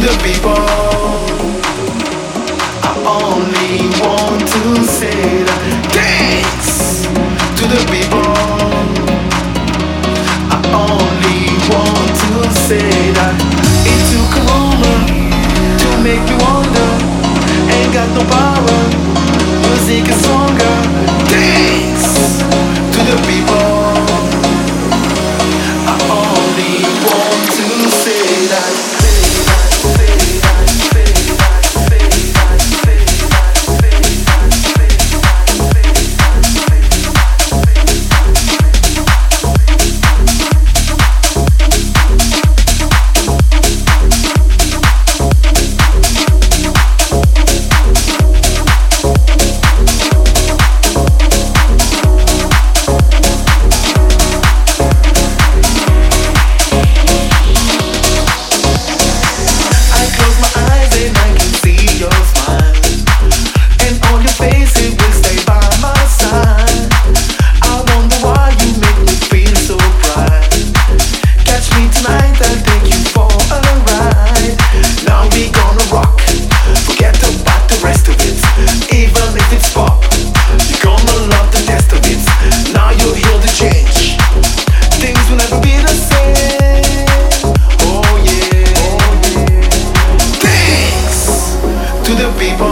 the 0.00 0.16
people. 0.24 0.54
I 2.82 2.92
only 3.20 3.88
want 4.00 4.40
to 4.40 4.84
say 4.84 5.42
that 5.44 5.62
dance 5.92 7.04
to 7.58 7.66
the 7.68 7.80
people. 7.92 8.69
the 92.20 92.28
people. 92.38 92.66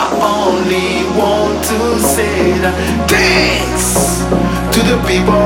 I 0.00 0.08
only 0.40 1.04
want 1.20 1.60
to 1.70 2.00
say 2.00 2.56
that 2.64 2.74
thanks 3.12 4.24
to 4.72 4.80
the 4.90 4.96
people. 5.04 5.36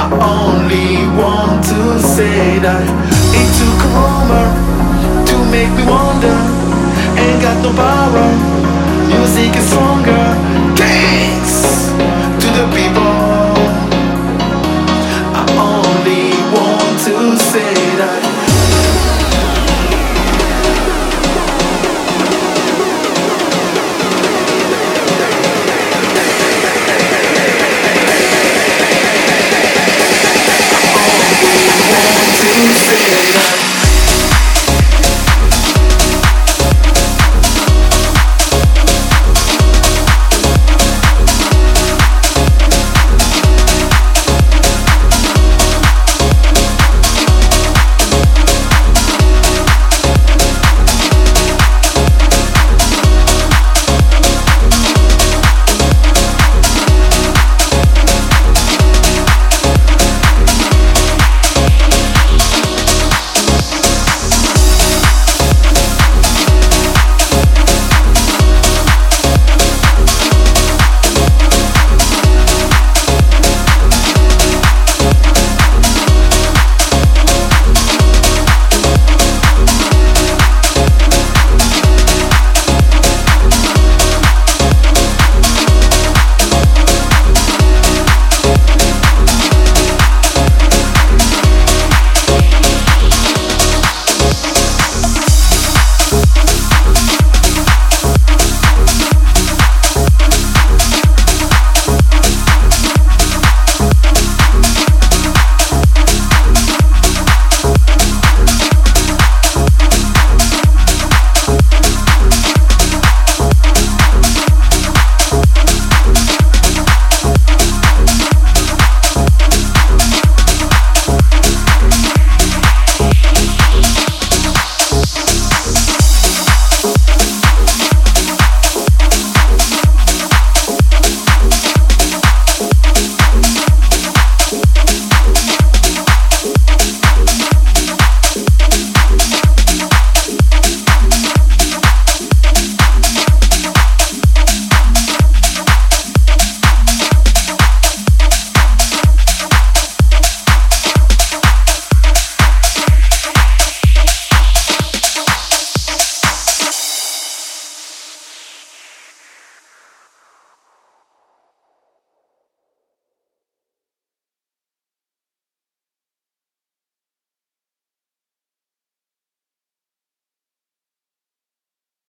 I 0.00 0.06
only 0.08 1.04
want 1.20 1.60
to 1.68 2.00
say 2.00 2.60
that 2.64 2.86
it 3.40 3.48
took 3.60 3.80
a 3.84 3.90
rumor 3.92 4.48
to 5.28 5.36
make 5.52 5.72
me 5.76 5.84
wonder. 5.84 6.36
Ain't 7.20 7.42
got 7.44 7.56
no 7.60 7.72
power. 7.76 8.28
Music 9.12 9.52
is 9.54 9.66
stronger. 9.68 10.51